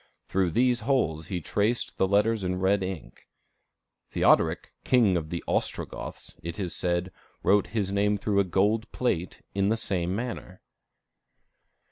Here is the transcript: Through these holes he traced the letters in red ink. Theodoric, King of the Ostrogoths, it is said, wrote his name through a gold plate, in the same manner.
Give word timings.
Through 0.27 0.49
these 0.49 0.79
holes 0.79 1.27
he 1.27 1.39
traced 1.39 1.99
the 1.99 2.07
letters 2.07 2.43
in 2.43 2.55
red 2.59 2.81
ink. 2.81 3.27
Theodoric, 4.09 4.73
King 4.83 5.15
of 5.15 5.29
the 5.29 5.43
Ostrogoths, 5.47 6.33
it 6.41 6.57
is 6.59 6.75
said, 6.75 7.11
wrote 7.43 7.67
his 7.67 7.91
name 7.91 8.17
through 8.17 8.39
a 8.39 8.43
gold 8.43 8.91
plate, 8.91 9.43
in 9.53 9.69
the 9.69 9.77
same 9.77 10.15
manner. 10.15 10.63